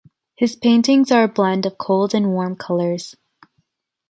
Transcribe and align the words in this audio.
His 0.35 0.55
paintings 0.55 1.11
are 1.11 1.25
a 1.25 1.27
blend 1.27 1.67
of 1.67 1.77
cold 1.77 2.15
and 2.15 2.31
warm 2.33 2.55
colors. 2.55 3.15